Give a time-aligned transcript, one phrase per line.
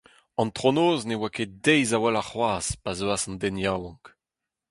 [0.41, 4.05] Antronoz ne oa ket deiz a-walc'h c'hoazh, pa zeuas an den yaouank.